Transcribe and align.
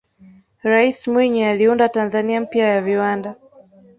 raisi 0.63 1.09
mwinyi 1.09 1.43
aliunda 1.45 1.89
tanzania 1.89 2.41
mpya 2.41 2.65
ya 2.67 2.81
viwanda 2.81 3.35